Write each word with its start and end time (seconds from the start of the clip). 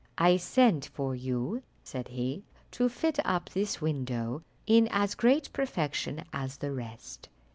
"I 0.17 0.37
sent 0.37 0.85
for 0.87 1.13
you," 1.13 1.61
said 1.83 2.07
he, 2.07 2.43
"to 2.71 2.89
fit 2.89 3.19
up 3.23 3.51
this 3.51 3.81
window 3.81 4.41
in 4.65 4.87
as 4.89 5.13
great 5.13 5.53
perfection 5.53 6.23
as 6.33 6.57
the 6.57 6.71
rest. 6.71 7.29